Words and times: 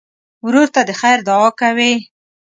ورور 0.45 0.67
ته 0.75 0.81
د 0.87 0.91
خیر 1.01 1.19
دعا 1.27 1.49
کوې. 1.59 1.93